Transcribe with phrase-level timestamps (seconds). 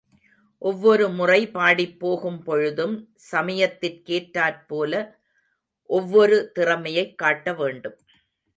[0.61, 2.95] ஒவ்வொரு முறை பாடிப் போகும்பொழுதும்,
[3.31, 4.93] சமயத்திற்கேற்றாற் போல,
[5.89, 7.97] ஒவ்வொரு திறமையைக் காட்ட வேண்டும்.